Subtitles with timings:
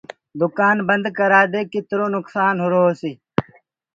[0.41, 3.15] دُڪآن بنٚد ڪررآ دي ڪِترو نُڪسآن هرو هوسيٚ